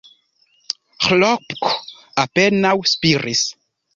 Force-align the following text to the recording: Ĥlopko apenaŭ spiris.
Ĥlopko 1.07 1.69
apenaŭ 2.23 2.75
spiris. 2.95 3.47